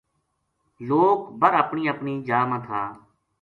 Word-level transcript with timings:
لوک 0.87 1.19
بر 1.39 1.53
اپنی 1.63 1.83
اپنی 1.93 2.13
جا 2.27 2.39
ما 2.49 2.57
تھا 2.65 2.81